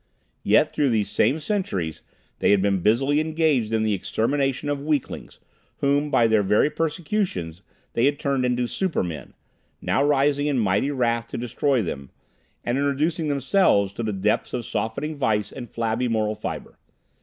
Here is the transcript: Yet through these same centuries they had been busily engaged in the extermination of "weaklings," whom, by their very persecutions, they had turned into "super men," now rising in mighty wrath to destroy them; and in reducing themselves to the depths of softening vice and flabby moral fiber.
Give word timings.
Yet 0.41 0.73
through 0.73 0.89
these 0.89 1.11
same 1.11 1.39
centuries 1.39 2.01
they 2.39 2.49
had 2.49 2.59
been 2.59 2.79
busily 2.79 3.19
engaged 3.19 3.71
in 3.71 3.83
the 3.83 3.93
extermination 3.93 4.67
of 4.67 4.81
"weaklings," 4.83 5.37
whom, 5.77 6.09
by 6.09 6.25
their 6.25 6.41
very 6.41 6.71
persecutions, 6.71 7.61
they 7.93 8.05
had 8.05 8.17
turned 8.17 8.43
into 8.43 8.65
"super 8.65 9.03
men," 9.03 9.35
now 9.79 10.03
rising 10.03 10.47
in 10.47 10.57
mighty 10.57 10.89
wrath 10.89 11.27
to 11.27 11.37
destroy 11.37 11.83
them; 11.83 12.09
and 12.63 12.79
in 12.79 12.83
reducing 12.83 13.27
themselves 13.27 13.93
to 13.93 14.01
the 14.01 14.11
depths 14.11 14.53
of 14.55 14.65
softening 14.65 15.15
vice 15.17 15.51
and 15.51 15.69
flabby 15.69 16.07
moral 16.07 16.33
fiber. 16.33 16.79